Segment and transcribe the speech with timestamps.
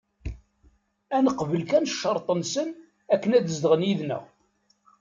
[1.15, 2.69] Ad neqbel kan ccerṭ-nsen
[3.13, 4.23] akken ad zedɣen yid-neɣ.